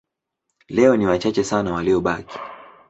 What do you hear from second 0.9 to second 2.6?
ni wachache sana waliobaki.